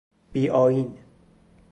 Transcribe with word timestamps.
بی 0.33 0.49
آئین 0.49 0.97